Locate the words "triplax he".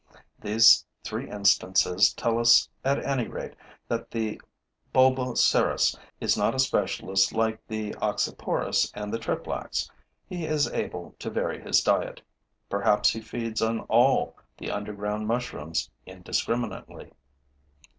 9.19-10.43